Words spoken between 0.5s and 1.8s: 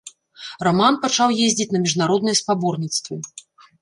Раман пачаў ездзіць на